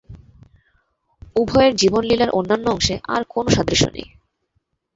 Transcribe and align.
উভয়ের 1.35 1.73
জীবনলীলার 1.75 2.31
অন্যান্য 2.31 2.65
অংশে 2.69 2.95
আর 3.07 3.21
কোন 3.29 3.45
সাদৃশ্য 3.47 3.85
নাই। 3.87 4.07